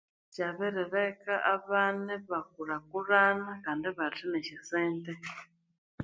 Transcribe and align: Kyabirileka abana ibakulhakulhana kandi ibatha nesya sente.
Kyabirileka 0.33 1.33
abana 1.55 2.11
ibakulhakulhana 2.19 3.51
kandi 3.63 3.83
ibatha 3.91 4.23
nesya 4.31 4.59
sente. 4.69 5.13